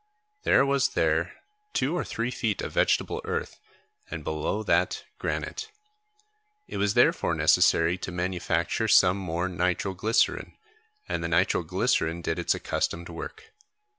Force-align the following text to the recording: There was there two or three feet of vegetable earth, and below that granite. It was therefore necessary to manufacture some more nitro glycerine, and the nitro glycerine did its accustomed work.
There 0.45 0.65
was 0.65 0.89
there 0.95 1.43
two 1.73 1.95
or 1.95 2.03
three 2.03 2.31
feet 2.31 2.63
of 2.63 2.71
vegetable 2.71 3.21
earth, 3.23 3.59
and 4.09 4.23
below 4.23 4.63
that 4.63 5.03
granite. 5.19 5.69
It 6.67 6.77
was 6.77 6.95
therefore 6.95 7.35
necessary 7.35 7.99
to 7.99 8.11
manufacture 8.11 8.87
some 8.87 9.17
more 9.17 9.47
nitro 9.47 9.93
glycerine, 9.93 10.57
and 11.07 11.23
the 11.23 11.27
nitro 11.29 11.61
glycerine 11.61 12.23
did 12.23 12.39
its 12.39 12.55
accustomed 12.55 13.09
work. 13.09 13.51